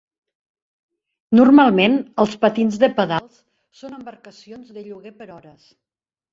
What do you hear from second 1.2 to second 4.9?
Normalment els patins de pedals són embarcacions de